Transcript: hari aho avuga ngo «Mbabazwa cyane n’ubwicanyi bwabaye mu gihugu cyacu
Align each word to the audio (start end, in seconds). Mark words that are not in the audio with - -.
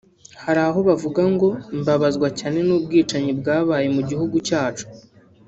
hari 0.43 0.59
aho 0.67 0.79
avuga 0.95 1.21
ngo 1.33 1.47
«Mbabazwa 1.79 2.27
cyane 2.39 2.59
n’ubwicanyi 2.67 3.31
bwabaye 3.39 3.87
mu 3.95 4.01
gihugu 4.09 4.35
cyacu 4.47 4.85